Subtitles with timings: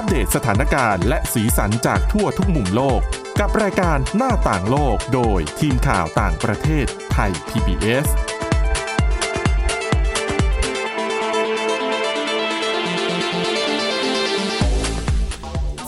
[0.00, 3.00] อัปเดตสถานการณ์และสีสันจากทั่วทุกมุมโลก
[3.40, 8.06] กับรายการหน้าต่างโลกโดยทีมข่าวต่างประเทศไทย PBS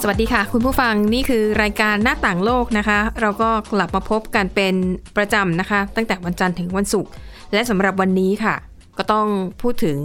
[0.01, 4.75] สวัสดีค่ะ คุณผู้ฟังนี่คือรายการหน้าต่างโลกนะคะ เราก็กลับมาพบกันเป็น
[5.17, 7.11] ประจำนะคะ ตั้งแต่วันจันทร์ถึงวันศุกร์
[7.53, 8.55] และสำหรับวันนี้ค่ะ
[8.99, 9.27] ก็ต้อง
[9.63, 9.99] พูดถึง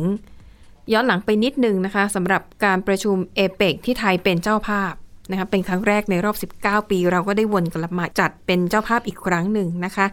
[0.94, 4.94] ย้อนหลังไปนิดนึงนะคะสำหรับการประชุมเอเปกที่ไทยเป็นเจ้าภาพ
[5.32, 10.06] นะคะเป็นครั้งแรกในรอบ 19 ปี เราก็ได้วนกลับมาจัดเป็นเจ้าภาพอีกครั้งหนึ่งนะคะ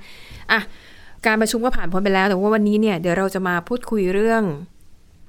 [0.52, 0.60] อะ
[1.27, 4.42] การประชุมก็ผ่านพ้นไปแล้ว แต่ว่าวันนี้เนี่ยเดี๋ยวเราจะมาพูดคุยเรื่อง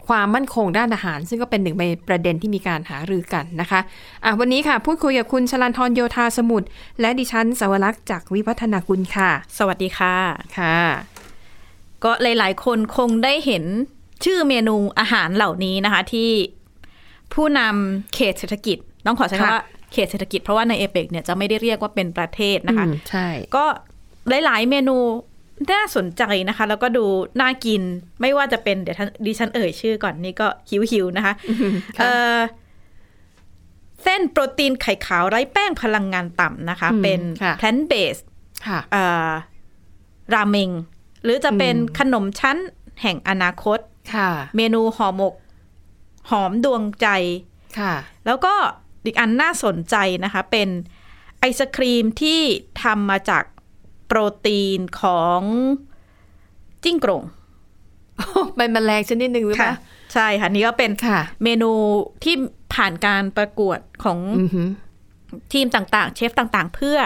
[0.08, 3.80] ความมั่นคงด้านอาหาร ซึ่งก็เป็นหนึ่งในประเด็นที่มีการหารือกันนะคะ
[4.24, 6.68] อะวันนี้ค่ะ พูดคุยกับคุณชลันทรโยธาสมุทร
[7.02, 10.16] และดิฉันสวรักษ์จากวิพัฒนากุลค่ะ สวัสดีค่ะ
[10.58, 10.80] ค่ะ
[12.04, 13.66] ก็หลาย ๆ คนคงได้เห็น
[14.24, 16.30] ชื่อเมนูอาหารเหล่านี้นะคะ ที่
[17.34, 23.66] ผู้นำเขตเศรษฐกิจ ต้องขอใช้คำค่ะว่าเขตเศรษฐกิจเพราะว่าในเอเปกเนี่ยจะไม่ได้เรียกว่าเป็นประเทศนะคะอืมใช่ก็
[24.46, 24.98] หลาย ๆ เมนู
[25.72, 27.06] น่าสนใจนะคะ แล้วก็ดู
[27.42, 27.82] น่ากิน
[28.22, 30.48] ไม่ว่าจะเป็นเดี๋ยวท่านดิฉันเอ่ยชื่อก่อนนี่ก็
[30.92, 31.34] หิวๆนะคะ
[32.00, 32.38] เอ่อ
[34.04, 38.24] เส้นโปรตีนไข่ขาวไร้แป้งพลังงานต่ำนะคะอืมเป็นค่ะ plant based
[38.68, 39.32] ค่ะเอ่อ
[40.34, 40.70] ราเมง
[41.24, 42.58] หรือจะเป็นอืมขนมชั้น
[43.02, 43.80] แห่งอนาคต
[44.14, 45.34] ค่ะ เมนูห่อหมก
[46.30, 47.08] หอมดวงใจ
[47.80, 47.94] ค่ะ
[48.26, 48.54] แล้วก็
[49.06, 50.70] อีกอันน่าสนใจนะคะ เป็น
[51.40, 52.40] ไอศครีมที่
[52.84, 53.44] ทำมาจาก
[54.08, 55.42] โปรตีนของ
[56.84, 57.24] จิ้งโกรง
[58.56, 59.76] เป็นแมลงชนิดหนึ่งหรือเปค่ะล่า
[60.14, 61.72] ใช่ค่ะ นี่ก็เป็นค่ะเมนู
[62.24, 62.36] ที่
[62.74, 64.68] ผ่านการประกวดของอือหือ
[65.54, 66.98] ทีมต่างๆ เชฟต่างๆ เพื่อ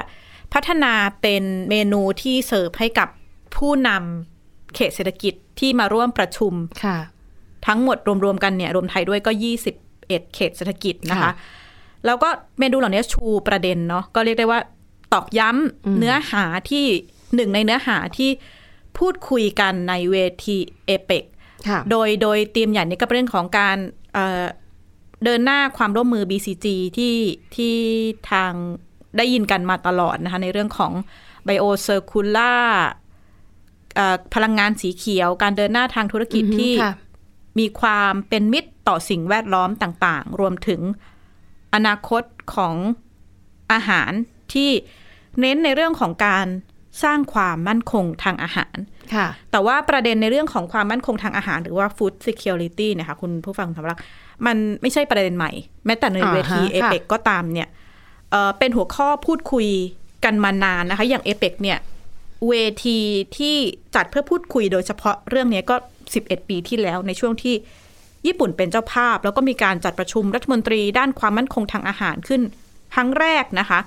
[0.53, 3.09] พัฒนาเป็นเมนูที่เสิร์ฟให้กับ
[3.56, 4.37] ผู้นำ
[4.78, 6.97] เขตเศรษฐกิจที่มาร่วมประชุมค่ะ
[7.67, 9.31] ทั้งหมดรวมๆกันเนี่ยรวมไทยด้วยก็
[9.84, 11.31] 21 เขตเศรษฐกิจนะคะค่ะ
[12.06, 14.59] แล้วก็เมนูเหล่านี้ชูประเด็นเนาะก็เรียกได้ว่า
[15.14, 15.50] ตอกย้
[15.86, 16.86] อืมำเนื้อหาที่
[17.36, 18.29] หนึ่งในเนื้อหาที่
[18.97, 20.16] พูดคุยกันในเว
[20.46, 21.23] ทีเอเปก
[21.68, 23.78] ค่ะโดยโดยธีมใหญ่นี้ก็เป็นเรื่องของการ
[24.13, 24.46] เอ่อ
[25.23, 27.16] เดินหน้าความร่วมมือ BCG ที่
[27.56, 27.75] ที่
[28.31, 28.52] ทาง
[29.18, 30.94] ได้ยินกันมาตลอดนะคะในเรื่องของ
[31.47, 33.06] Biocircular เอ่อ
[34.34, 36.94] พลังงานสีเขียว การเดินหน้าทางธุรกิจอือฮึที่ค่ะ
[37.59, 40.81] มีความเป็นมิตรต่อสิ่งแวดล้อมต่าง ๆ รวมถึง
[41.74, 42.24] อนาคต
[42.56, 42.75] ของ
[43.72, 44.12] อาหาร
[44.53, 44.69] ที่
[45.40, 46.47] เน้นในเรื่องของการ
[47.03, 48.78] สร้างความมั่นคงทางอาหาร
[49.13, 53.97] ค่ะ แต่ว่าประเด็นในเรื่องของความมั่นคงทางอาหาร หรือว่า food security เนี่ยค่ะคุณผู้ฟังสำหรับ
[54.46, 55.52] มันไม่ใช่ประเด็นใหม่
[55.85, 57.68] แม้แต่ในอ่าฮะเวทีเอค่ะเปกก็ตามเนี่ย
[58.31, 59.68] เอ่อเป็นหัวข้อพูดคุย
[60.25, 61.78] กันมานานนะคะ อย่างเอเปกเนี่ย
[62.50, 62.53] เว
[62.86, 63.00] ที
[63.38, 63.56] ที่
[63.96, 65.75] จัดเพื่อพูดคุยโดยเฉพาะเรื่องนี้ก็
[66.14, 67.56] 11 ปีที่แล้วในช่วงที่
[68.28, 72.42] ญี่ปุ่นเป็นเจ้าภาพ แล้วก็มีการจัดประชุมรัฐมนตรีด้านความมั่นคงทางอาหารขึ้น
[72.94, 73.80] ครั้งแรกนะคะ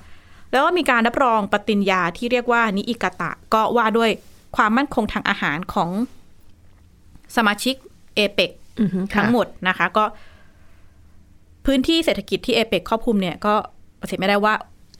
[0.51, 4.09] แล้วก็มีการรับรองปฏิญญาที่เรียกว่านิอิกาตะ ก็ว่าด้วย
[4.55, 5.89] ความมั่นคงทางอาหารของ
[7.35, 7.75] สมาชิก
[8.15, 8.51] เอเปก
[9.15, 10.05] ทั้งหมดนะคะ ก็
[11.65, 13.53] พื้นที่เศรษฐกิจที่เอเปกครอบคลุมเนี่ยก็
[13.99, 14.53] ปฏิเสธไม่ได้ว่า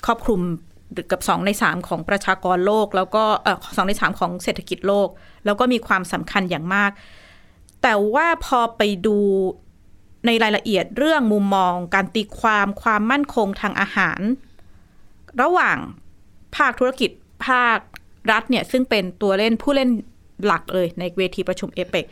[0.06, 0.42] ครอบคลุม
[1.10, 3.24] กือบสองในสามของประชากรโลก แล้วก็
[3.78, 5.08] สองในสามของเศรษฐกิจโลก
[5.46, 6.92] แล้วก็มีความสำคัญอย่างมาก
[7.82, 9.18] แต่ว่าพอไปดู
[10.26, 14.20] ในรายละเอียดเรื่องมุมมอง การตีความความมั่นคงทางอาหาร
[15.42, 15.78] ระหว่าง
[16.56, 17.12] ภาคธุรกิจ
[17.48, 17.78] ภาค
[18.32, 19.90] รัฐเนี่ยซึ่งเป็นตัวเล่นผู้เล่น
[20.46, 22.06] หลักเลยในเวทีประชุมเอเปก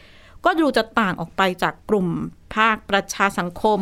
[0.46, 2.08] ก็ดูจะต่างออกไปจากกลุ่ม
[2.56, 3.80] ภาคประชาสังคม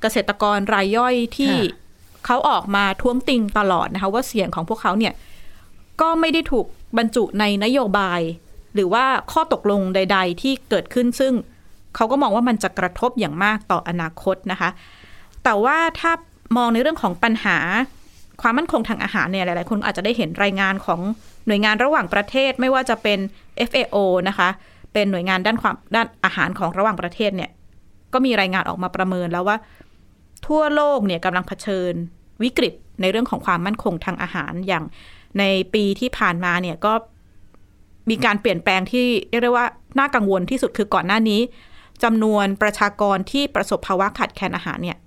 [0.00, 1.54] เกษตรกรรายย่อยที่
[2.26, 5.12] เขาออกมาท้วงติงตลอดนะคะว่าเสียงของพวกเขาเนี่ย
[6.00, 6.66] ก็ไม่ได้ถูก
[6.98, 8.20] บรรจุในนโยบาย
[8.74, 11.32] หรือว่าข้อตกลงใด ๆ ที่เกิดขึ้นซึ่ง
[11.96, 14.70] เขาก็มองว่ามันจะกระทบอย่างมากต่ออนาคตนะคะ
[15.44, 16.12] แต่ว่าถ้า
[16.56, 17.58] มองในเรื่องของปัญหา
[18.42, 21.00] ความมั่นคงทางอาหารเนี่ยหลาย ๆ คนอาจจะได้เห็นรายงานของ
[21.46, 23.18] หน่วยงานระหว่างประเทศไม่ว่าจะเป็น
[23.68, 23.96] FAO
[24.28, 24.48] นะคะ
[24.92, 27.50] เป็นหน่วยงานด้านความด้านอาหารของระหว่างประเทศเนี่ย
[28.12, 29.56] ก็มีรายงานออกมาประเมินแล้วว่า
[30.46, 31.92] ทั่วโลกเนี่ยกำลังเผชิญ
[32.42, 34.84] วิกฤตในเรื่องของความมั่นคงทางอาหารอย่าง
[35.38, 35.44] ใน
[35.74, 36.92] ปีที่ผ่านมาเนี่ยก็
[38.10, 39.66] มีการเปลี่ยนแปลงที่เรียกได้ว่า
[39.98, 41.40] น่ากังวลที่สุดคือก่อนหน้านี้
[42.02, 44.98] จำนวนประชากรที่ประสบภาวะขาดแคลนอาหารเนี่ย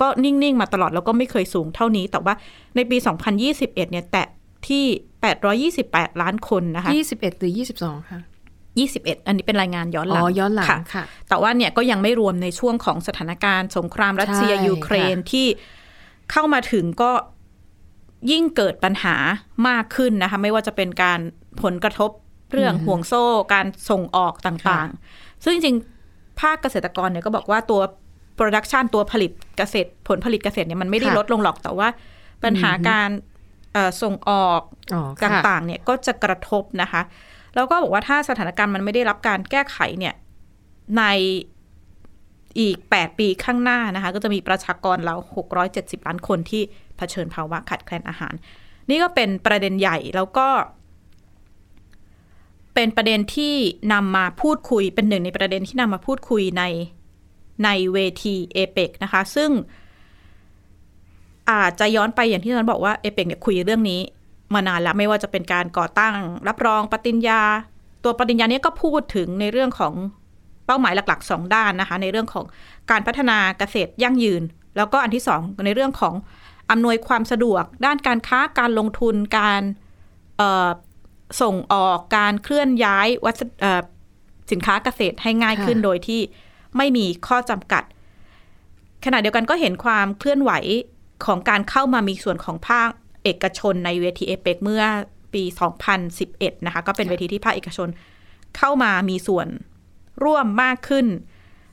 [0.00, 2.34] ก็นิ่ง ๆ มาตลอดแล้วก็ไม่เคยสูงเท่านี้ แต่ว่า
[2.76, 2.96] ในปี
[3.38, 4.26] 2021 เนี่ยแตะ
[4.68, 4.84] ที่
[5.72, 8.20] 828 ล้านคนนะคะยี่สิบเอ็ดหรือยี่สิบสองค่ะ
[8.76, 15.46] 21 อันนี้เป็นรายงานย้อนหอ๋ลังอย้อนหลังค่ะค่ะแต่ว่าเนี่ยก็ยังไม่รวมในช่วงของสถานการณ์ สงครามรัสเซียใช่ยูเครนค่ะที่
[16.32, 17.10] เข้ามาถึงก็
[18.30, 19.16] ยิ่งเกิดปัญหา
[19.68, 21.20] มากขึ้นนะคะ ไม่ว่าจะเป็นการ
[21.62, 22.10] ผลกระทบ
[22.52, 23.24] เรื่องห่วงโซ่
[23.54, 27.80] การส่งออกต่างๆ ซึ่งจริงๆภาคเกษตรกรเนี่ยก็บอกว่าตัว
[28.36, 31.88] โปรดักชันตัวผลิตเกษตร ผลผลิตเกษตรเนี่ยมันไม่ได้ค่ะลดลงหรอกแต่ว่า
[32.44, 33.10] ปัญหาอือฮึการ
[33.72, 34.60] เอ่อส่งออก
[34.94, 37.02] อ๋อตค่ะ่างๆ เนี่ยก็จะกระทบนะคะ
[37.54, 40.14] แล้วก็บอกว่าถ้าสถานการณ์มันไม่ได้รับการแก้ไขเนี่ย
[40.98, 41.02] ใน
[42.60, 45.14] อีก 8 ปีข้างหน้านะคะ ก็จะมีประชากรเรา
[45.62, 46.62] 670 ล้านคนที่
[46.96, 48.34] เผชิญภาวะขาดแคลนอาหาร
[48.90, 50.48] นี่ก็เป็นประเด็นใหญ่แล้วก็
[52.74, 53.54] เป็นประเด็นที่
[53.92, 56.62] นำมาพูดคุยเป็นหนึ่งในประเด็นที่นำมาพูดคุยใน
[57.64, 59.50] ในเวทีเอเปกนะคะ ซึ่ง
[61.50, 64.00] อาจจะย้อนไปอย่างที่ฉันบอกว่าเอเปกเนี่ยคุยเรื่องนี้
[64.54, 66.14] มานานแล้วไม่ว่าจะเป็นการก่อตั้ง
[66.48, 67.42] รับรองปฏิญญา
[68.04, 69.94] ตัวปฏิญญาเนี้ก็พูดถึงในเรื่องของ
[70.66, 72.44] เป้าหมายหลักๆสองด้านนะคะ ในเรื่องของ
[72.90, 74.42] การพัฒนาเกษตรยั่งยืน
[74.76, 76.14] แล้วก็อันที่สองในเรื่องของ
[76.70, 79.62] อำนวยความสะดวก ด้านการค้าการลงทุนการ
[80.36, 80.68] เอ่อ
[81.42, 83.82] ส่งออกการเคลื่อนย้ายวัสดุเอ่อ
[84.50, 86.20] สินค้าเกษตรให้ง่ายขึ้นค่ะโดยที่
[86.76, 87.82] ไม่มีข้อจำกัด
[89.04, 90.52] ขณะเดียวกันก็เห็นความเคลื่อนไหว
[91.24, 92.88] ของการเข้ามามีส่วนของภาค
[93.24, 94.84] เอกชนในเวทีเอเปกเมื่อ
[95.34, 95.42] ปี
[96.04, 97.88] 2011 นะคะ ก็เป็นเวทีที่ภาคเอกชน
[98.56, 99.48] เข้ามามีส่วน
[100.24, 101.06] ร่วมมากขึ้น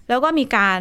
[0.09, 0.79] แล้วก็มีการ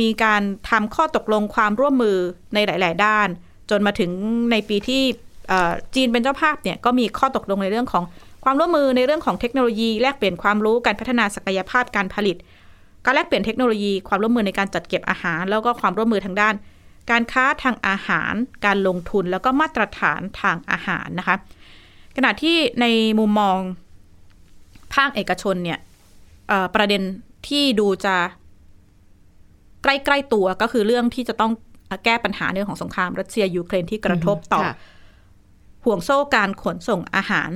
[0.00, 2.16] มีการทำข้อตกลงความร่วมมือ
[2.54, 3.28] ในหลาย ๆ ด้าน
[3.70, 4.10] จนมาถึง
[4.50, 5.02] ในปีที่
[5.94, 8.04] จีนเป็นเจ้าภาพเนี่ยก็มีข้อตกลงในเรื่องของ
[8.44, 12.36] ความร่วมมือในเรื่องของเทคโนโลยี แลกเปลี่ยนความรู้การพัฒนาศักยภาพการผลิต
[13.04, 16.54] การแลกเปลี่ยนเทคโนโลยี ความร่วมมือในการจัดเก็บอาหาร แล้วก็ความร่วมมือทางด้าน
[17.10, 18.34] การค้าทางอาหาร
[18.66, 21.36] การลงทุนแล้วก็มาตรฐานทางอาหารนะคะ
[22.16, 22.86] ขณะที่ใน
[23.18, 23.58] มุมมอง
[24.94, 25.78] ภาคเอกชนเนี่ย
[26.48, 27.02] เอ่อประเด็น
[27.48, 28.16] ที่ดูจะ
[29.82, 31.52] ใกล้ๆตัวก็คือเรื่องที่จะต้อง
[32.04, 34.74] แก้ปัญหาเรื่องของสงครามรัสเซียยูเครนที่กระทบต่อค่ะ
[35.84, 37.50] ห่วงโซ่การขนส่งอาหาร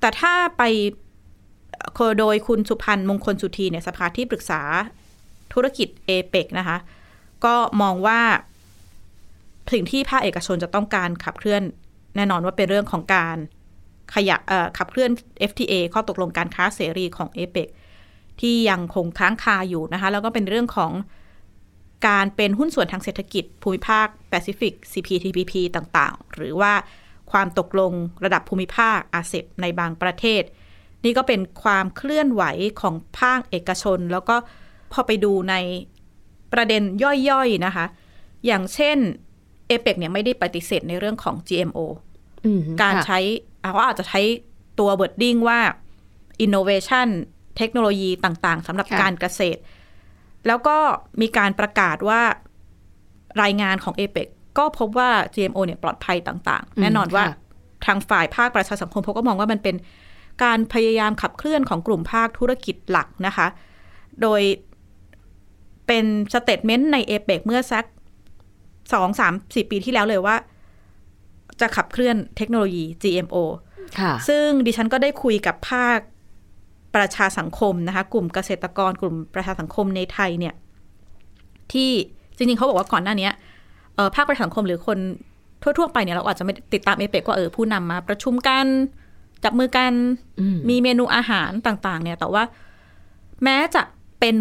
[0.00, 0.62] แต่ถ้าไป
[1.94, 4.60] เอ่อโดยคุณสุพันธ์มงคลสุธีเนี่ยสภาที่ปรึกษา
[5.52, 6.78] ธุรกิจเอเปกนะคะ
[7.44, 8.20] ก็มองว่า
[9.72, 11.62] สิ่งที่ภาคเอกชนจะต้องการขับเคลื่อน
[12.16, 13.36] แน่นอนว่าเป็นเรื่องของการ
[14.14, 14.36] ขยะ
[14.78, 15.10] ขับเคลื่อน
[15.50, 17.68] FTA ข้อตกลงการค้าเสรีของเอเปก
[18.40, 20.92] ที่ยังคงค้างคาอยู่นะคะ แล้วก็เป็นเรื่องของ
[22.08, 26.72] การเป็นหุ้นส่วนทางเศรษฐกิจภูมิภาคแปซิฟิก CPTPP ต่างๆ หรือว่า
[27.32, 27.92] ความตกลง
[28.24, 30.42] ระดับภูมิภาคอาเซบในบางประเทศ
[31.04, 32.42] นี่ก็เป็นความเคลื่อนไหว
[32.80, 34.36] ของภาคเอกชน แล้วก็
[34.92, 35.54] พอไปดูใน
[36.52, 36.82] ประเด็น
[37.28, 37.86] ย่อยๆนะคะ
[38.46, 38.98] อย่างเช่น
[39.68, 41.78] เอเปกเนี่ยไม่ได้ปฏิเสธในเรื่องของ GMO
[42.46, 43.18] อืมการค่ะใช้
[43.62, 44.20] อ่าว่าอาจจะใช้
[44.78, 45.60] ตัว wording ว่า
[46.44, 47.08] innovation
[47.56, 49.60] เทคโนโลยีต่างๆสำหรับค่ะการเกษตร
[50.46, 50.76] แล้วก็
[51.20, 52.22] มีการประกาศว่า
[53.42, 54.28] รายงานของ a p e c
[54.58, 57.36] ก็พบว่า GMO เนี่ยปลอดภัยต่าง ๆ แน่นอนว่าค่ะ
[57.86, 59.76] ทางฝ่ายภาคประชาสังคมเขาก็มองว่ามันเป็น
[60.44, 63.46] การพยายามขับเคลื่อนของกลุ่มภาคธุรกิจหลักนะคะ
[64.22, 64.40] โดย
[65.86, 67.84] เป็น statement ในเอเปกเมื่อสัก
[68.92, 70.36] สองสามสี่ปีที่แล้วเลยว่า
[71.60, 73.36] จะขับเคลื่อนเทคโนโลยี GMO
[74.00, 75.98] ค่ะซึ่งดิฉันก็ได้คุยกับภาค
[76.94, 80.54] ประชาสังคมนะคะ กลุ่มเกษตรกรกลุ่มประชาสังคมในไทยเนี่ย
[81.72, 81.90] ที่
[82.36, 83.32] จริงๆเขาบอกว่าก่อนหน้าเนี้ย
[83.94, 84.98] เอ่อภาคประชาสังคมหรือคน
[85.62, 88.66] ทั่วๆไปเนี่ยเราอาจจะไม่ได้ติดตามเอเปกว่าเออผู้นำมา ประชุมกัน
[89.44, 89.92] จับมือกัน
[90.40, 92.42] อืมมีเมนูอาหารต่าง ๆ เนี่ย แต่ว่า
[93.44, 93.82] แม้จะ
[94.20, 94.36] เป็น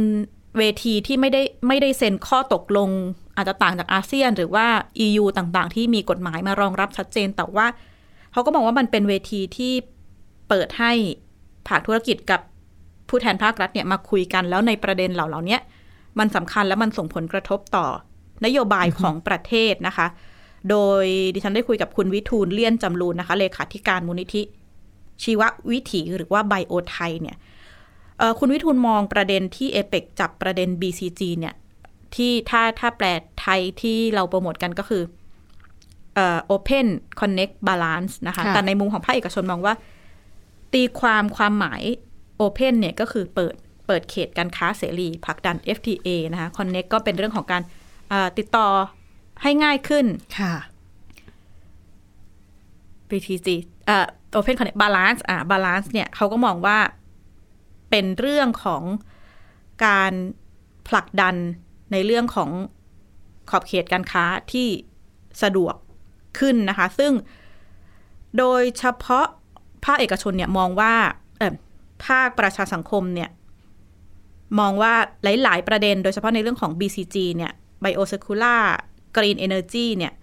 [0.57, 2.89] เวทีที่ไม่ได้ไม่ได้เซ็นข้อตกลง
[3.36, 4.66] อาจจะต่างจากอาเซียนหรือว่า
[5.06, 7.68] EU ต่างๆ ที่มีกฎหมายมารองรับชัดเจน แต่ว่า
[8.31, 9.74] เขาก็มองว่ามันเป็นเวทีที่
[10.50, 10.92] เปิดให้
[11.68, 12.42] ภาคธุรกิจกับ
[13.09, 15.57] ผู้แทนภาครัฐเนี่ยมาคุยกันแล้วในประเด็นเหล่าเนี้
[16.19, 17.86] มันสำคัญและมันส่งผลกระทบต่อ
[18.45, 20.07] นโยบายของประเทศนะคะ
[20.69, 24.42] โดยดิฉันได้คุยกับคุณวิทูลเลี่ยนจำรูนนะคะ เลขาธิการมูลนิธิ
[25.24, 27.38] ชีววิถีหรือว่าไบโอไทยเนี่ย
[28.40, 31.54] คุณวิทูลมองประเด็นที่เอเปกจับประเด็น BCG เนี่ย
[32.16, 33.07] ที่ถ้าถ้าแปล
[33.42, 35.04] ไทยที่เราโปรโมทกันก็คือ
[36.16, 36.88] เอ่อ Open
[37.19, 39.74] Connect Balance นะคะค่ะแต่ในมุมของภาคเอกชนมองว่า
[40.74, 41.81] ตีความความหมาย
[42.42, 43.56] Open เนี่ยก็คือเปิด
[43.88, 47.62] เปิดเขตการค้าเสรีผลักดัน FTA นะคะ Connect ก็เป็นเรื่องของการ
[48.10, 48.68] เอ่อติดต่อ
[49.42, 50.06] ให้ง่ายขึ้น
[50.40, 50.54] ค่ะ
[53.10, 53.48] BTG
[53.86, 54.07] เอ่อ
[54.38, 56.78] Open Connect Balance อ่า Balance เนี่ยเขาก็มองว่า
[57.90, 58.84] เป็นเรื่องของ
[59.86, 60.14] การ
[60.88, 61.36] ผลักดัน
[61.92, 62.49] ในเรื่องของ
[63.49, 64.68] ขอบเขตการค้าที่
[65.44, 65.75] สะดวก
[66.39, 67.11] ขึ้นนะคะ ซึ่ง
[68.37, 69.27] โดยเฉพาะ
[69.85, 70.94] ภาคเอกชนเนี่ยมองว่า
[72.07, 73.30] ภาคประชาสังคมเนี่ย
[74.59, 78.61] มองว่าหลาย ๆ ประเด็น โดยเฉพาะในเรื่องของ BCG เนี่ย Biocircular
[79.15, 80.13] Green Energy เนี่ย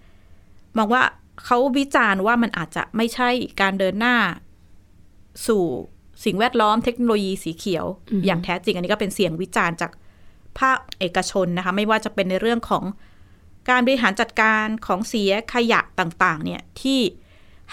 [0.77, 1.03] มองว่า
[1.45, 3.29] เขาวิจารณ์ว่ามันอาจจะไม่ใช่
[3.61, 4.15] การเดินหน้า
[5.47, 5.63] สู่
[6.25, 9.91] สิ่งแวดล้อมเทคโนโลยีสีเขียวออย่างแท้จริง อันนี้ก็เป็นเสียงวิจารณ์จาก
[10.59, 12.83] ภาคเอกชนนะคะ ไม่ว่าจะเป็นในเรื่องของ
[13.69, 16.99] การบริหารจัดการของเสียขยะต่างๆ เนี่ยที่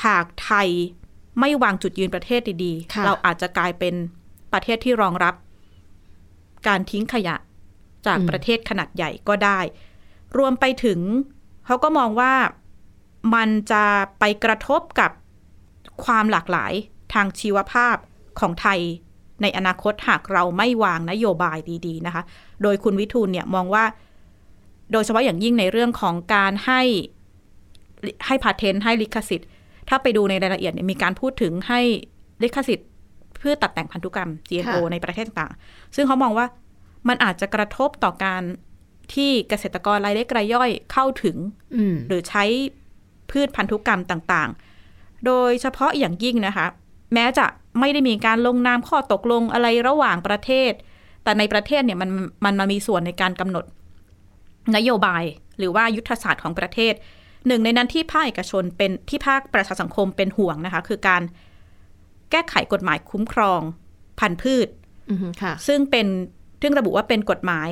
[0.04, 0.68] หากไทย
[1.40, 3.94] ไม่วางจุดยืนประเทศดีค่ะๆเราอาจจะกลายเป็น
[4.52, 5.34] ประเทศที่รองรับ
[6.68, 7.36] การทิ้งขยะ
[8.06, 9.60] จากประเทศขนาดใหญ่ก็ได้
[10.38, 11.00] รวมไปถึง
[11.66, 12.34] เขาก็มองว่า
[13.34, 13.84] มันจะ
[14.18, 15.10] ไปกระทบกับ
[16.04, 16.72] ความหลากหลาย
[17.14, 17.96] ทางชีวภาพ
[18.40, 18.80] ของไทย
[19.42, 22.22] ในอนาคตหากเราไม่วางนโยบายดีๆนะคะ
[22.62, 23.84] โดยคุณวิทูลเนี่ยมองว่า
[24.92, 26.82] โดยเฉพาะอย่างยิ่งในเรื่องของการให้
[28.26, 29.48] ให้พาเทนต์ให้ลิขสิทธิ์
[29.88, 31.80] ถ้าไปดูในรายละเอียดเนี่ยมีการพูดถึงให้
[32.42, 32.88] ลิขสิทธิ์
[33.38, 36.46] เพื่อตัดแต่งพันธุกรรม GMO ค่ะในประเทศต่างๆ ซึ่งเขามองว่า
[37.08, 38.42] มันอาจจะกระทบต่อการ
[39.14, 41.36] ที่เกษตรกรรายเล็กรายย่อยเข้าถึง
[41.76, 42.44] อืมหรือใช้
[43.30, 46.66] พืชพันธุกรรมต่างๆ โดยเฉพาะอย่างยิ่งนะคะ
[47.14, 47.46] แม้จะ
[47.78, 50.72] ไม่ได้มีการลงนามข้อตกลงอะไรระหว่างประเทศ
[51.24, 52.10] แต่ในประเทศเนี่ยมัน
[52.44, 53.64] มันมามีส่วนในการกำหนด
[54.76, 55.24] นโยบาย
[55.58, 56.94] หรือว่ายุทธศาสตร์ของประเทศ
[57.46, 61.22] หนึ่งในนั้นที่ภาคเอกชนเป็นที่ภาคประชาสังคมเป็นห่วงนะคะ คือการ
[62.30, 63.60] แก้ไขกฎหมายคุ้มครอง
[64.20, 64.68] พันธุ์พืช
[65.10, 66.06] อืมค่ะซึ่งเป็น
[66.62, 67.70] ซึ่งระบุว่าเป็นกฎหมาย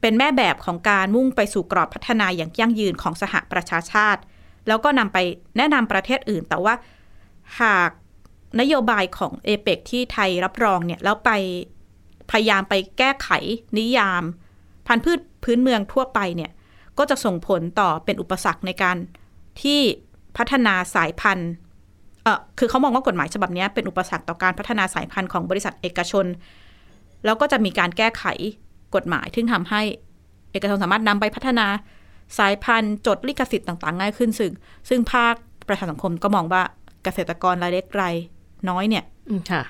[0.00, 4.20] เป็นแม่แบบของการมุ่งไปสู่กรอบพัฒนาอย่างยั่งยืนของสหประชาชาติ
[4.68, 5.18] แล้วก็นำไป
[5.56, 6.74] แนะนำประเทศอื่น แต่ว่า
[7.60, 7.90] หาก
[8.60, 11.30] นโยบายของเอเปกที่ไทยรับรองเนี่ยแล้วไป
[12.30, 13.28] พยายามไปแก้ไข
[13.78, 14.22] นิยาม
[14.86, 16.50] พันธุ์พืชพื้นเมืองทั่วไปเนี่ย
[16.98, 18.96] ก็จะส่งผลต่อเป็นอุปสรรคในการ
[19.62, 19.80] ที่
[20.36, 21.50] พัฒนาสายพันธุ์
[22.22, 26.26] เออคือเขามองว่ากฎหมายฉบับนี้เป็นอุปสรรคต่อการพัฒนาสายพันธุ์ของบริษัทเอกชน
[27.24, 28.24] แล้วก็จะมีการแก้ไข
[28.94, 29.82] กฎหมายที่ทำให้
[30.52, 31.66] เอกชนสามารถนำไปพัฒนา
[32.38, 34.52] สายพันธุ์จดลิขสิทธิ์ต่างๆ ง่ายขึ้นซึ่ง
[34.88, 35.34] ซึ่งภาค
[35.68, 36.62] ประชาสังคมก็มองว่า
[37.04, 38.14] เกษตรกรรายเล็กราย
[38.68, 39.62] น้อยเนี่ยอืมค่ะ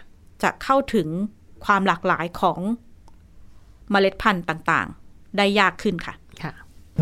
[0.43, 1.09] จะเข้าถึง
[1.65, 2.61] ความหลากหลายของ
[3.91, 6.53] เมล็ดพันธุ์ต่างๆ ได้ยากขึ้นค่ะค่ะ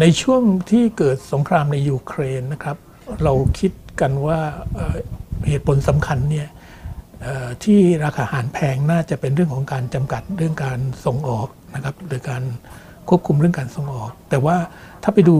[0.00, 2.76] ในช่วงที่เกิดสงครามในยูเครนนะครับ
[3.24, 4.38] เราคิดกันว่า
[4.74, 4.96] เอ่อ
[5.48, 6.48] เหตุผลสำคัญเนี่ย
[7.22, 12.42] เอ่อที่ราคาอาหารแพงน่าจะเป็นเรื่องของการจำกัดเรื่องการส่งออกนะครับหรือการ
[13.08, 14.56] ควบคุมเรื่องการส่งออก แต่ว่า
[15.02, 15.36] ถ้าไปดู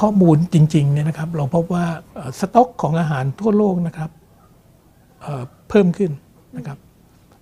[0.00, 4.10] ข้อมูลจริงๆเนี่ยนะครับ เราพบว่าเอ่อสต็อกของอาหารทั่วโลกนะครับ
[5.70, 6.10] เพิ่มขึ้น
[6.56, 6.78] นะครับ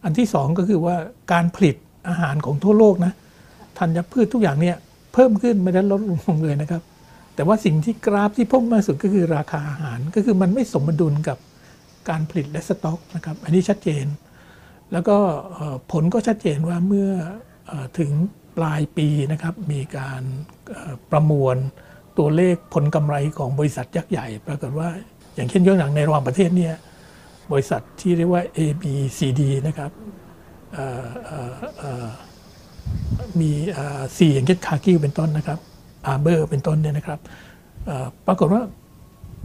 [0.04, 0.96] อันที่สองก็คือว่า
[1.32, 1.76] การผลิต
[2.08, 3.12] อาหารของทั่วโลกนะ
[3.78, 4.76] ธัญพืชทุกอย่างเนี่ย
[5.14, 6.82] เพิ่มขึ้นไม่ได้ลดลงเลยนะครับ
[7.34, 11.38] แต่ว่าสิ่งที่กราฟที่พบมากสุดก็คือราคาอาหารก็คือมันไม่สมดุลกับ
[12.08, 14.06] การผลิตและสต็อกนะครับอันนี้ชัดเจน
[14.92, 15.16] แล้วก็
[15.92, 17.10] ผลก็ชัดเจนว่าเมื่อ
[17.70, 18.10] อถึง
[18.56, 20.22] ปลายปีนะครับมีการ
[21.10, 21.56] ประมวล
[22.18, 24.88] ตัวเลขผลกำไรของบริษัทยักษ์ใหญ่ ปรากฏว่า
[25.34, 26.74] อย่างเช่นยกอย่างในระหว่างประเทศเนี่ย
[27.52, 28.84] บริษัทที่เรียกว่า A B
[29.18, 29.90] C D นะครับ
[33.40, 33.50] มี
[34.18, 35.58] สี่อย่างเช่นคากิวเป็นต้นนะครับ
[36.06, 37.18] อาร์เบอร์เป็นต้นเนี่ยนะครับ
[38.26, 38.62] ปรากฏว่า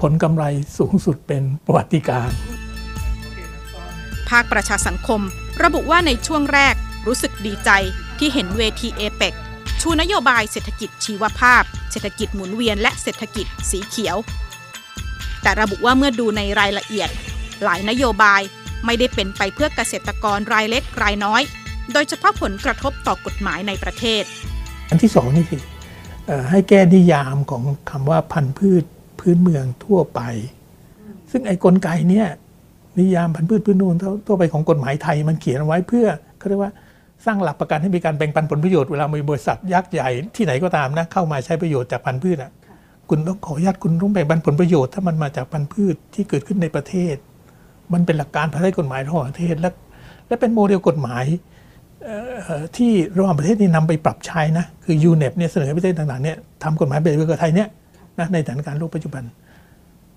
[0.01, 0.44] ผลกำไร
[0.77, 2.29] สูงสุดเป็นประวัติการ
[4.29, 5.22] ภาคประชาสังคม
[5.63, 6.75] ระบุว่าในช่วงแรก
[7.08, 7.70] รู้สึกดีใจ
[8.20, 9.34] ที่เห็นเวทีเอเปก
[9.82, 14.18] ชูนโยบายเศรษฐกิจชีวภาพ เศรษฐกิจหมุนเวียนและเศรษฐกิจสีเขียว
[15.41, 17.10] แต่ระบุว่าเมื่อดูในรายละเอียด
[17.63, 18.41] หลายนโยบาย
[18.85, 21.41] ไม่ได้เป็นไปเพื่อเกษตรกรรายเล็กรายน้อย
[21.93, 24.23] โดยเฉพาะผลกระทบต่อกฎหมายในประเทศ
[24.89, 25.61] อันที่สองนี่คือ
[26.49, 28.83] ให้แก้นิยามของคำว่าพันธุ์พืช
[29.19, 30.21] พื้นเมืองทั่วไป
[31.31, 32.27] ซึ่งไอ้กลไกเนี่ย
[32.99, 36.71] นิยามพันธุ์พืชพื้นเมืองทั่วไปของกฎหมายไทยมันเขียนไว้เพื่อเขาเรียกว่า
[37.25, 42.51] สร้างหลักประกันให้มีการแบ่งปันผลประโยชน์เวลามีบริษัทยักษ์ใหญ่ที่ไหนก็ตามนะเข้ามาใช้ประโยชน์จากพันธุ์พืชอะ
[43.09, 47.15] คุณต้องขออนุญาตคุณต้องแบ่งปันผลประโยชน์ถ้ามันมาจากพันธุ์พืชที่เกิดขึ้นในประเทศ
[47.93, 49.69] มันเป็นหลักการภายใต้กฎหมายระหว่างประเทศ และ
[50.27, 51.25] และเป็นโมเดลกฎหมาย
[52.77, 57.67] ที่ระหว่างประเทศนี่นำไปปรับใช้นะ คือ UNEP เนี่ยเสนอประเทศต่างๆเนี่ยทำกฎหมายแบบเดียวกับไทยเนี่ย
[58.19, 59.24] นะในสถานการณ์โลกปัจจุบัน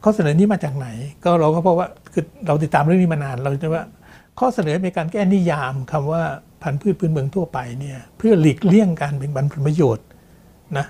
[0.04, 0.88] ข้อเสนอนี้มาจากไหน
[1.24, 3.82] ก็เราก็เพราะว่าคือเราติดตามเรื่องนี้มานานเราจะว่า
[4.38, 6.22] ข้อเสนอในการแก้นิยามคำว่า
[6.62, 10.06] พันธุ์พืชพื้นเมืองทั่วไปเนี่ยเพื่อหลีกเลี่ยงการแบ่งปันผลประโยชน์
[10.78, 10.86] นะ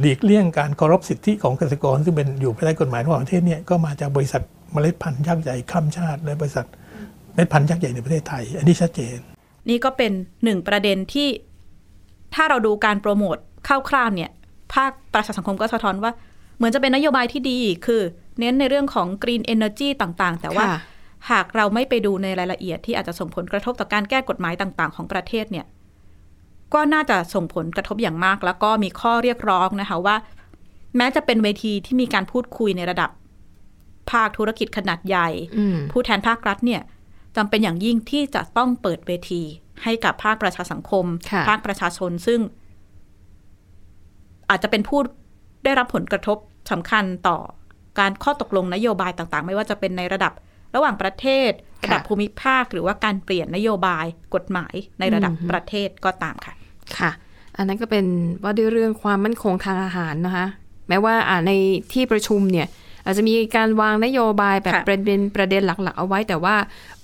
[0.00, 6.66] หลีกเลี่ยงการเคารพสิทธิของเกษตรกร ซึ่งเป็นอยู่ภายใต้กฎหมายระหว่างประเทศเนี่ยก็มาจากบริษัท เมล็ดพันธุ์ยักษ์ใหญ่ข้ามชาติ และบริษัท
[7.32, 9.18] เมล็ดพันธุ์ยักษ์ใหญ่ในประเทศไทย อันนี้ชัดเจน
[9.68, 10.12] นี่ก็เป็น
[10.44, 11.28] หนึ่งประเด็นที่
[12.34, 13.36] ถ้าเราดูการโปรโมท
[13.88, 14.30] คร่าวๆเนี่ย
[14.74, 16.12] ภาคประชาสังคมก็สะท้อนว่า
[16.56, 18.02] เหมือนจะเป็นนโยบายที่ดีคือ
[18.38, 20.78] เน้นในเรื่องของ Green Energy ต่างๆ แต่ว่าค่ะ
[21.30, 25.66] หากเราไม่ไปดูในรายละเอียดที่อาจจะส่งผลกระทบต่อการแก้กฎหมายต่างๆ ของประเทศเนี่ย
[26.74, 30.16] ก็น่าจะส่งผลกระทบอย่างมาก แล้วก็มีข้อเรียกร้องนะคะว่า
[30.96, 33.10] แม้จะเป็นเวทีที่มีการพูดคุยในระดับ
[34.12, 36.82] ภาคธุรกิจขนาดใหญ่อืมผู้แทนภาครัฐเนี่ย
[37.36, 39.42] จำเป็นอย่างยิ่งที่จะต้องเปิดเวที
[39.82, 42.40] ให้กับภาคประชาสังคมค่ะภาคประชาชนซึ่ง
[44.50, 45.00] อาจจะเป็นผู้
[45.64, 46.38] ได้รับผลกระทบ
[46.70, 47.38] สำคัญต่อ
[47.98, 50.32] การข้อตกลงนโยบายต่างๆ ไม่ว่าจะเป็นในระดับ
[50.74, 56.54] ระหว่างประเทศค่ะระดับภูมิภาค หรือว่าการเปลี่ยนนโยบายกฎหมายในระดับอืมประเทศก็ตามค่ะ
[56.98, 57.10] ค่ะ
[57.56, 58.06] อันนั้นก็เป็น
[58.42, 60.46] ว่าด้วยเรื่องความมั่นคงทางอาหารนะคะ
[60.88, 61.52] แม้ว่าอ่าใน
[61.92, 62.66] ที่ประชุมเนี่ย
[63.10, 66.56] อาจจะมีการวางนโยบายแบบค่ะประเด็นประเด็นหลัก ๆ เอาไว้ แต่ว่า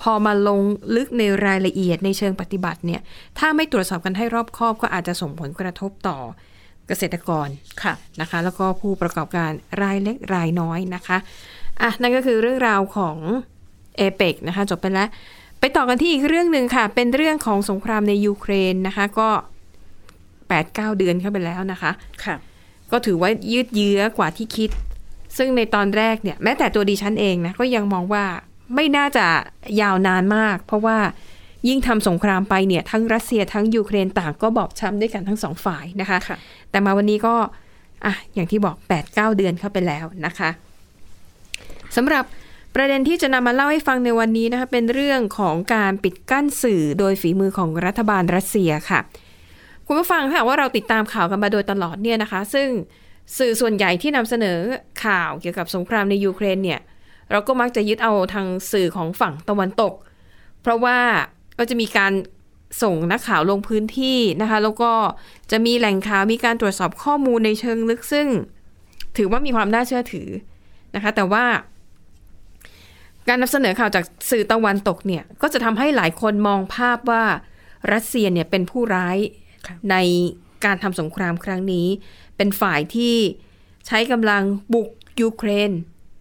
[0.03, 0.61] พอมาลง
[0.97, 3.01] ลึกในรายละเอียดในเชิงปฏิบัติเนี่ย
[3.39, 6.19] ถ้าไม่ตรวจสอบกันให้รอบคอบ ก็อาจจะส่งผลกระทบต่อ
[6.87, 7.49] เกษตรกร
[7.83, 9.51] ค่ะนะคะ แล้วก็ผู้ประกอบการ
[9.83, 11.19] รายเล็กรายน้อยนะคะ
[11.83, 13.17] อะนั่นก็คือเรื่องราวของ
[13.97, 15.09] เอเปกนะคะ จบไปแล้ว
[15.61, 19.29] ไปต่อกันที่อีกเรื่องหนึ่งค่ะ เป็นเรื่องของสงครามในยูเครนนะคะ ก็
[19.97, 21.91] 8ปดเเดือนเข้าไปแล้วนะคะ
[22.25, 22.37] ค่ะ
[22.93, 24.71] ก็ถือว่ายืดเยื้อกว่าที่คิด
[25.39, 28.25] ซึ่งในตอนแรกเนี่ยแม้แต่ตัวดิฉันเองนะก็ยังมองว่า
[28.75, 29.27] ไม่น่าจะ
[29.81, 30.99] ยาวนานมาก เพราะว่า
[31.69, 36.37] ยิ่งทำสงครามไปเนี่ยทั้งรัสเซียทั้งยูเครนต่างก็บอบช้ำด้วยกันทั้งสองฝ่ายนะคะค่ะ
[36.71, 37.35] แต่มาวันนี้ก็
[38.05, 38.77] อะอย่างที่บอก
[39.07, 40.51] 8-9 เดือนเข้าไปแล้วนะคะ
[41.97, 42.25] สำหรับ
[42.75, 49.01] ประเด็นที่จะนำมาเล่าให้ฟังในวันนี้นะคะเป็นเรื่องของการปิดกั้นสื่อโดยฝีมือของรัฐบาลรัสเซียค่ะ
[49.87, 52.69] คุณผู้ฟังค่ะว่าเราติดตามข่าวกันมาโดยตลอดเนี่ยนะคะ ซึ่ง
[53.39, 54.59] สื่อส่วนใหญ่ที่นำเสนอ
[55.05, 56.81] ข่าวเกี่ยวกับสงครามในยูเครนเนี่ย
[57.31, 59.95] เราก็มักจะยึดเอาทางสื่อของฝั่งตะวันตก
[60.63, 60.99] เพราะว่า
[61.59, 62.13] ก็จะมีการ
[62.83, 64.93] ส่งนักข่าวลงพื้นที่นะคะ แล้วก็
[65.51, 68.29] จะมีแหล่งข่าวมีการตรวจสอบข้อมูลในเชิงลึกซึ่ง
[69.17, 70.29] ถือว่ามีความน่าเชื่อถือ
[70.95, 71.45] นะคะ แต่ว่า
[73.29, 77.25] การนำเสนอข่าวจากสื่อตะวันตกเนี่ย ก็จะทำให้หลายคนมองภาพว่า
[77.93, 79.17] รัสเซียเนี่ยเป็นผู้ร้าย
[79.91, 79.97] ใน
[80.65, 81.87] การทำสงครามครั้งนี้
[82.37, 83.15] เป็นฝ่ายที่
[83.87, 84.89] ใช้กำลังบุก
[85.21, 85.73] ยูเครน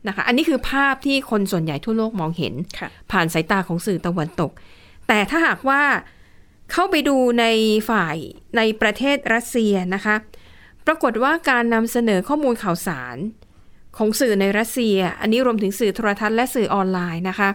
[0.07, 4.51] นะคะ อันนี้คือภาพที่คนส่วนใหญ่ทั่วโลกมองเห็นค่ะผ่านสายตาของสื่อตะวันตก
[5.07, 5.81] แต่ถ้าหากว่า
[6.72, 7.45] เข้าไปดูใน
[7.89, 8.15] ฝ่าย
[8.57, 10.15] ในประเทศรัสเซียนะคะ
[10.88, 13.17] ปรากฏว่าการนำเสนอข้อมูลข่าวสาร
[13.98, 17.49] ของสื่อในรัสเซีย อันนี้รวมถึงสื่อโทรทัศน์และสื่อออนไลน์นะคะ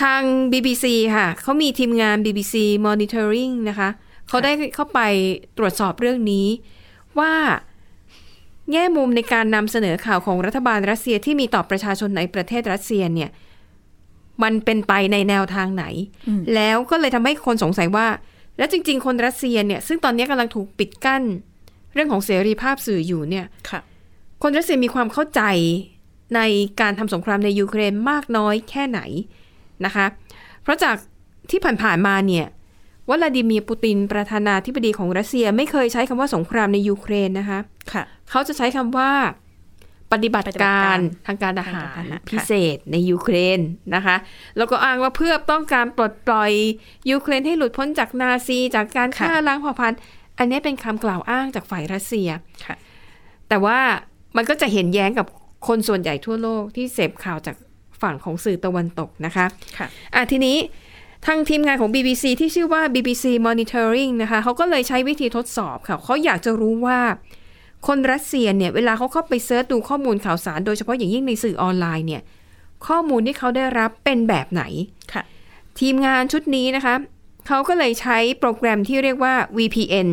[0.00, 0.84] ทาง BBC
[1.16, 2.54] ค่ะเขามีทีมงาน BBC
[2.86, 3.88] Monitoring นะคะ
[4.28, 5.00] เขาได้เข้าไป
[5.58, 6.46] ตรวจสอบเรื่องนี้
[7.20, 7.34] ว่า
[8.72, 13.30] แง่มุมในการนำเสนอข่าวของรัฐบาลรัสเซียที่มีต่อประชาชนในประเทศรัสเซียเนี่ย
[14.42, 15.84] มันเป็นไปในแนวทางไหน
[16.28, 18.06] อืมแล้วก็เลยทำให้คนสงสัยว่า
[18.58, 21.22] แล้วจริง ๆ คนรัสเซียเนี่ย ซึ่งตอนนี้กำลังถูกปิดกั้น
[21.94, 23.80] เรื่องของเสรีภาพสื่ออยู่เนี่ยค่ะ
[24.42, 25.42] คนรัสเซียมีความเข้าใจ
[26.36, 26.40] ใน
[26.80, 29.00] การทำสงครามในยูเครนมากน้อยแค่ไหน
[29.84, 30.06] นะคะ
[30.62, 30.96] เพราะจาก
[31.50, 32.46] ที่ผ่านๆมาเนี่ย
[33.10, 37.58] วลาดิเมียร์ปูตินประธานาธิบดีของรัสเซียไม่เคยใช้คำว่าสงครามในยูเครนนะคะ
[37.92, 39.10] ค่ะเขาจะใช้คำว่า
[40.12, 43.60] ปฏิบัติปฏิบัติกาการรทางการทหารทางการทหารค่ะพิเศษในยูเครน
[43.94, 44.16] นะคะ
[44.56, 46.52] แล้วก็อ้างว่าเพื่อต้องการปลดปล่อย
[47.10, 49.98] ยูเครนให้หลุดพ้นจากนาซี จากการฆ่าล้างเผ่าพันธุ์
[50.38, 52.28] อันนี้เป็นคำกล่าวอ้างจากฝ่ายรัสเซีย
[52.66, 52.76] ค่ะ
[53.48, 53.78] แต่ว่า
[54.36, 55.26] มันก็จะเห็นแย้งกับ
[55.68, 57.56] คนส่วนใหญ่ทั่วโลกที่เสพข่าวจาก
[58.02, 59.46] ฝั่งของสื่อตะวันตกนะคะ
[59.78, 60.56] ค่ะอะทีนี้
[61.26, 67.00] ทางทีมงานของ BBC ที่ชื่อว่า BBC Monitoring นะคะเขาก็เลยใช้วิธีทดสอบค่ะเขาอยากจะรู้ว่า
[67.86, 72.22] คนรัสเซียเนี่ย เวลาเขาเข้าไปเซิร์ชดูข้อมูลข่าวสาร โดยเฉพาะอย่างยิ่งในสื่อออนไลน์เนี่ย
[72.86, 74.62] ข้อมูลที่เขาได้รับเป็นแบบไหน
[75.12, 75.22] ค่ะ
[75.80, 76.94] ทีมงานชุดนี้นะคะ
[77.48, 80.08] เขาก็เลยใช้โปรแกรมที่เรียกว่า VPN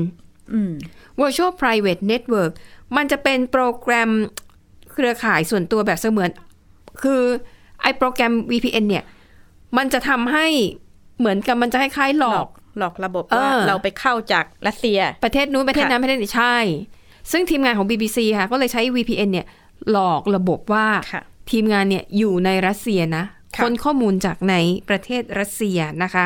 [0.54, 0.72] อืม
[1.20, 2.52] Virtual Private Network
[2.96, 4.10] มันจะเป็นโปรแกรม
[4.92, 6.30] เครือข่ายส่วนตัวแบบเสมือน
[7.04, 7.22] คือ
[7.82, 9.04] ไอโปรแกรม VPN เนี่ย
[9.78, 10.48] มันจะทำให้
[11.22, 16.58] เหมือนกับมันจะคล้ายๆหลหลออกกหลอกระบบเออว่าเราไปเข้าจากรัสเซีย ประเทศนู้นประเทศนั้นประเทศนี้ใช่
[17.32, 19.48] ซึ่งทีมงานของ BBC ค่ะ ก็เลยใช้ VPN เนี่ย
[19.92, 24.56] หลอกระบบว่าค่ะทีมงานเนี่ยอยู่ในรัสเซียนะค่ะค้นข้อมูลจากใน
[24.90, 26.26] ประเทศรัสเซียนะคะ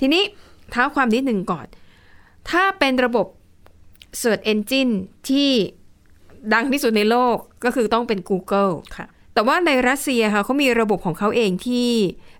[0.00, 0.22] ทีนี้
[0.70, 1.66] เท้าความนิดหนึ่งก่อน
[2.50, 3.26] ถ้าเป็นระบบ
[4.20, 4.92] Search Engine
[5.28, 5.50] ที่
[6.54, 11.88] ดังที่สุดในโลกก็คือต้องเป็น Google ค่ะ แต่ว่าในรัสเซียค่ะเขามีระบบของเขาเองที่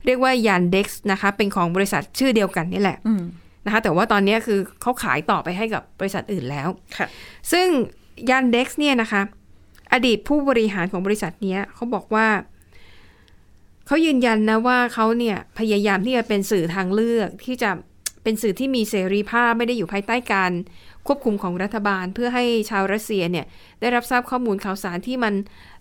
[0.07, 3.23] เรียกว่า Yandex นะคะ เป็นของบริษัทชื่อเดียวกันนี่แหละอืม
[3.65, 7.07] นะคะ แต่ว่าตอนนี้คือเขาขายต่อไปให้กับบริษัทอื่นแล้วค่ะ
[7.53, 7.67] ซึ่ง
[8.31, 9.23] Yandex เนี่ยนะคะ
[9.93, 12.27] อดีตผู้บริหารของบริษัทเนี้ยเขาบอกว่า
[13.87, 17.71] เขายืนยันนะว่าเขาเนี่ยพยายามที่จะเป็นสื่อทางเลือกที่จะ
[18.23, 20.53] เป็นสื่อที่มีเสรีภาพไม่ได้อยู่ภายใต้การ
[21.07, 23.47] ควบคุมของรัฐบาล เพื่อให้ชาวรัสเซียเนี่ย
[23.81, 25.35] ได้รับทราบข้อมูลข่าวสารที่มัน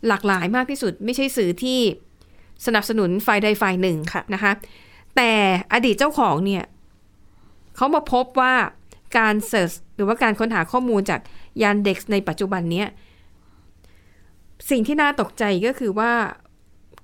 [0.07, 1.79] หลากหลายมากที่สุด ไม่ใช่สื่อที่
[2.65, 4.51] สนับสนุนฝ่ายใดฝ่ายหนึ่งค่ะนะคะ
[5.15, 5.31] แต่
[5.73, 6.63] อดีตเจ้าของเนี่ย
[7.75, 8.53] เขามาพบว่า
[9.17, 11.21] การเสิร์ชหรือว่าการค้นหาข้อมูลจาก
[11.61, 12.87] ยานเด็กในปัจจุบันเนี้ย
[14.69, 16.11] สิ่งที่น่าตกใจก็คือว่า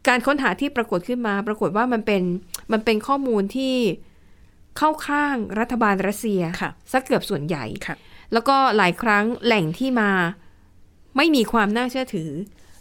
[0.07, 2.23] การค้นหาที่ปรากฏขึ้นมา ปรากฏว่ามันเป็น
[2.71, 3.75] มันเป็นข้อมูลที่
[4.77, 7.95] เข้าข้างรัฐบาลรัสเซียค่ะสักเกือบส่วนใหญ่ค่ะ
[8.33, 10.11] แล้วก็หลายครั้งแหล่งที่มา
[11.17, 12.31] ไม่มีความน่าเชื่อถือ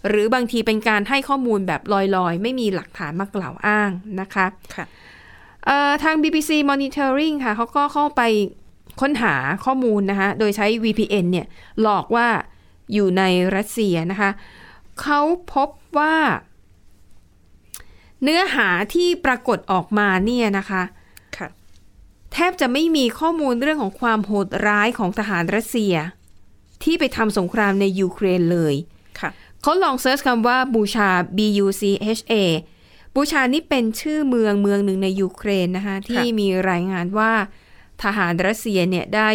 [0.09, 4.85] หรือบางทีเป็นการให้ข้อมูลแบบลอยๆ ไม่มีหลักฐานมากล่าวอ้างนะคะค่ะ
[5.67, 8.23] เอ่อทาง BBC Monitoring ค่ะเขาก็เข้าไป
[9.01, 11.47] ค้นหาข้อมูลนะคะ โดยใช้ VPN เนี่ย
[11.81, 12.29] หลอกว่า
[12.93, 13.23] อยู่ใน
[13.57, 14.31] รัสเซียนะคะ
[15.03, 15.21] เขา
[15.55, 16.17] พบว่า
[18.23, 20.83] เนื้อหาที่ปรากฏออกมาเนี่ยนะคะค่ะ
[22.33, 25.95] แทบจะไม่มีข้อมูลเรื่องของความโหดร้ายของทหารรัสเซีย
[26.83, 28.75] ที่ไปทำสงครามในยูเครนเลย
[29.21, 29.31] ค่ะ
[29.63, 31.83] เขาลองเซิร์ชคำว่าบูชา B U C
[32.19, 32.35] H A
[33.15, 37.33] บูชานี่เป็นชื่อเมืองเมืองหนึ่งในยูเครนนะคะที่มีรายงานว่า
[38.03, 39.31] ทหารรัสเซียเนี่ยได้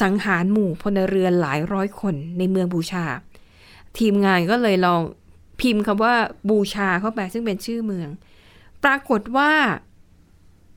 [0.00, 3.04] สังหารหมู่พลเรือนหลายร้อยคนในเมืองบูชา
[3.98, 5.02] ทีมงานก็เลยลอง
[5.60, 6.14] พิมพ์คำว่า
[6.50, 8.08] บูชาเข้าไปซึ่งเป็นชื่อเมือง
[8.84, 9.52] ปรากฏว่า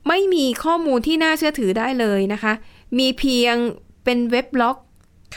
[0.08, 2.52] ไม่มีข้อมูลที่น่าเชื่อถือได้เลยนะคะ
[2.98, 3.56] มีเพียง
[4.04, 4.76] เป็นเว็บบล็อก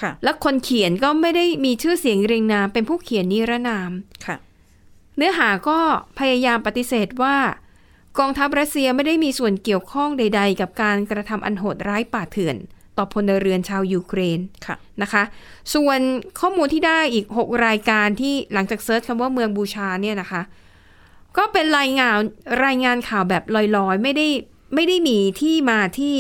[0.01, 3.91] ค่ะ และคนเขียนก็ไม่ได้มีชื่อเสียงเรียงนาม เป็นผู้เขียนนิรนาม
[4.25, 4.35] ค่ะ
[5.17, 5.79] เนื้อหาก็
[6.19, 7.37] พยายามปฏิเสธว่า
[8.19, 12.57] กองทัพรัสเซียไม่ได้มีส่วนเกี่ยวข้องใด ๆ กับการกระทำอันโหดร้ายป่าเถื่อน
[12.97, 15.23] ต่อพลเรือนชาวยูเครนค่ะนะคะ
[15.73, 15.99] ส่วน
[16.39, 20.41] ข้อมูลที่ได้อีก 6 รายการที่หลังจากเซิร์ชคำว่าเมืองบูชาเนี่ยนะคะ
[21.37, 22.17] ก็เป็นรายงาน
[22.65, 24.27] รายงานข่าวแบบลอยๆ ไม่ได้
[24.75, 26.15] ไม่ได้มีที่มาที่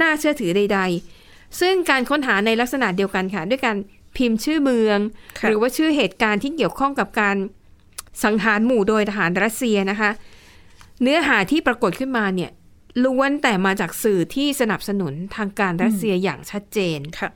[0.00, 0.80] น่าเชื่อถือใด
[1.18, 3.76] ๆ ซึ่งการค้นหาในลักษณะเดียวกันค่ะ ด้วยการ
[4.16, 4.98] พิมพ์ชื่อเมือง
[5.38, 7.36] ค่ะหรือว่าชื่อเหตุการณ์ที่เกี่ยวข้องกับการ
[8.24, 10.10] สังหารหมู่โดยทหารรัสเซียนะคะ
[11.02, 12.50] เนื้อหาที่ปรากฏขึ้นมาเนี่ย
[13.04, 17.30] ล้วนแต่มาจากสื่อที่สนับสนุนทางการรัสเซียอย่างชัดเจนค่ะ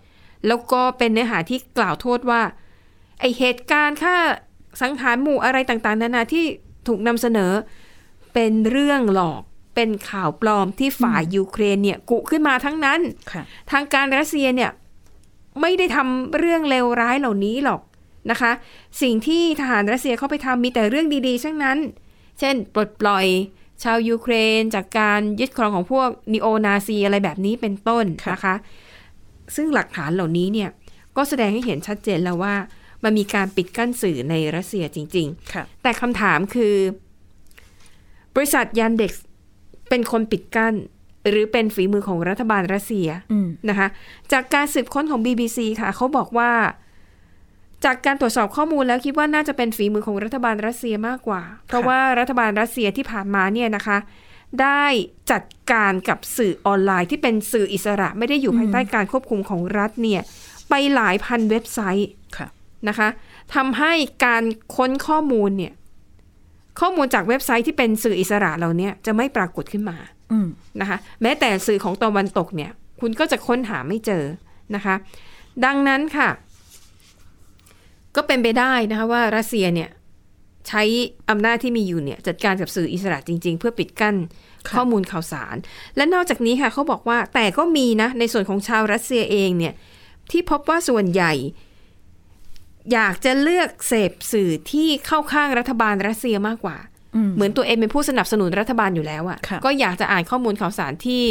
[0.47, 2.43] แล้วก็เป็นเนื้อหาที่กล่าวโทษว่า
[3.21, 4.17] ไอเหตุการณ์ฆ่า
[4.83, 6.45] สังหารหมู่อะไรต่างๆ นานาที่
[6.89, 7.53] ถูกนำเสนอ
[8.35, 9.43] เป็นเรื่องหลอก
[9.77, 13.01] เป็นข่าวปลอมที่ฝ่ายยูเครนเนี่ยกุขึ้นมาทั้งนั้น
[13.33, 14.71] ค่ะทางการรัสเซียเนี่ย
[15.61, 17.81] ไม่ได้ทำเรื่องเลวร้ายเหล่านี้หรอก
[18.31, 18.53] นะคะ
[19.03, 21.79] สิ่งที่ทหารรัสเซียเข้าไปทำมีแต่เรื่องดีๆทั้งนั้น
[22.39, 23.27] เช่น ปลดปล่อย
[23.83, 28.55] ชาวยูเครนจากการยึดครองของพวกนีโอนาซีอะไรแบบนี้เป็นต้นค่ะนะคะ
[29.57, 30.71] ซึ่งหลักฐานเหล่านี้เนี่ย
[31.17, 32.55] ก็แสดงให้เห็นชัดเจนแล้วว่า
[33.05, 36.75] มันมีการปิดกั้นสื่อในรัสเซียจริงๆค่ะแต่คำถามคือ
[38.35, 39.13] บริษัทยันเด็ก
[39.89, 40.75] เป็นคนปิดกั้น
[41.31, 43.89] หรือเป็นฝีมือของรัฐบาลรัสเซียอืมนะคะ
[44.33, 46.53] จากการสืบค้นของ BBC ค่ะเขาบอกว่า
[47.85, 53.99] จากการตรวจสอบข้อมูลแล้วคิดว่าน่าจะเป็นฝีมือของรัฐบาลรัสเซียมากกว่า เพราะว่ารัฐบาลรัสเซียที่ผ่านมาเนี่ยนะคะ
[54.63, 54.85] ได้
[55.31, 60.23] จัดการกับสื่อออนไลน์ที่เป็นสื่ออิสระ ไม่ได้อยู่ภายใต้การควบคุมของรัฐเนี่ย
[60.69, 62.47] ไปหลายพันเว็บไซต์ค่ะ
[62.89, 63.09] นะคะ
[63.55, 63.93] ทำให้
[64.25, 64.45] การ
[64.77, 65.73] ค้นข้อมูลเนี่ย
[66.81, 69.97] ข้อมูลจากเว็บไซต์ที่เป็นสื่ออิสระเหล่านี้จะไม่ปรากฏขึ้นมา
[70.33, 70.49] อืม
[70.81, 74.25] นะคะ แม้แต่สื่อของตะวันตกเนี่ย คุณก็จะค้นหาไม่เจอ
[74.75, 74.95] นะคะ
[75.65, 76.29] ดังนั้นค่ะ
[78.17, 79.91] ก็เป็นไปได้นะคะว่ารัสเซียเนี่ย
[80.69, 80.83] ใช้
[81.31, 84.17] อำนาจที่มีอยู่เนี่ยจัดการกับสื่ออิสระจริง ๆ เพื่อปิดกั้น
[84.67, 85.57] ค่ะข้อมูลข่าวสาร
[85.97, 89.75] และนอกจากนี้ค่ะเขาบอกว่าแต่ก็มีนะในส่วนของชาวรัสเซียเองเนี่ย
[90.31, 91.33] ที่พบว่าส่วนใหญ่
[92.93, 96.77] อยากจะเลือกเสพสื่อที่เข้าข้างรัฐบาลรัสเซียมากกว่า
[97.15, 101.25] อืมเหมือนตัวเองเป็นผู้สนับสนุนรัฐบาลอยู่แล้วอะค่ะ ก็อยากจะอ่านข้อมูลข่าวสารที่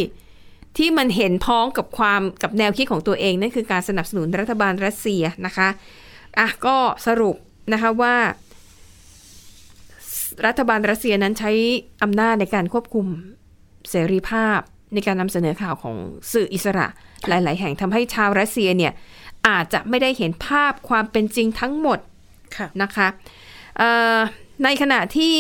[0.78, 5.68] ที่มันเห็นพ้องกับความกับแนวคิดของตัวเอง นั่นคือการสนับสนุนรัฐบาลรัสเซียนะคะ
[6.40, 7.36] อะก็สรุป
[7.74, 8.16] นะคะว่า
[10.46, 11.52] รัฐบาลรัสเซียนั้นใช้
[12.04, 13.08] อำนาจในการควบคุม
[13.90, 14.60] เสรีภาพ
[14.94, 15.96] ในการนำเสนอข่าวของ
[16.34, 16.88] สื่ออิสระ
[17.28, 18.94] หลาย ๆ แห่งทำให้ชาวรัสเซียเนี่ย
[19.48, 22.00] อาจจะไม่ได้เห็นภาพความเป็นจริงทั้งหมด
[22.58, 23.08] ค่ะนะคะ
[23.78, 24.18] เอ่อ
[24.64, 25.36] ในขณะที่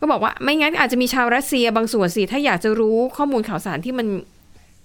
[0.00, 4.06] ก็บอกว่าไม่งั้นอาจจะมีชาวรัสเซียบางส่วนสิถ้าอยากจะรู้ข้อมูลข่าวสารที่มัน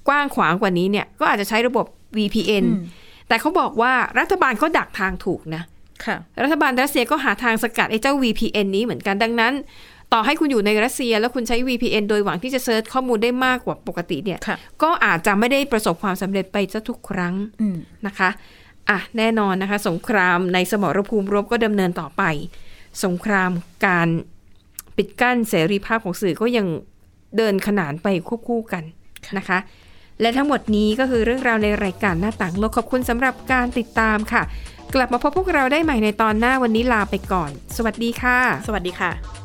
[0.07, 1.85] กว้างขวางกว่านี้เนี่ย ก็อาจจะใช้ระบบ
[2.17, 2.83] VPN อืม
[3.27, 5.63] แต่เขาบอกว่ารัฐบาลก็ดักทางถูกนะ
[6.05, 9.53] ค่ะรัฐบาลรัสเซียก็หาทางสกัดไอ้เจ้า VPN นี้เหมือนกันดังนั้น
[10.13, 18.29] ต่อให้คุณอยู่ในรัสเซีย แล้วคุณใช้ VPN โดยหวังที่จะเซิร์ชข้อมูลได้มากกว่าปกติเนี่ยค่ะก็อาจจะไม่ได้ประสบความสำเร็จไปซะทุกครั้งอืมนะคะ
[18.89, 22.23] อะแน่นอนนะคะ สงครามในสมรภูมิรบก็ดำเนินต่อไป
[23.03, 23.51] สงคราม
[23.85, 24.07] การ
[24.97, 26.67] ปิดกั้นเสรีภาพของสื่อก็ยัง
[27.37, 28.83] เดินขนานไปควบคู่กัน
[29.37, 29.57] นะคะ
[30.21, 34.43] และทั้งหมดนี้ก็คือเรื่องราวในรายการหน้าต่างโลกขอบคุณสำหรับการติดตามค่ะ
[34.95, 38.37] กลับมาพบพวกเราได้ใหม่ในตอนหน้าวันนี้ลาไปก่อน สวัสดีค่ะ
[38.67, 39.44] สวัสดีค่ะ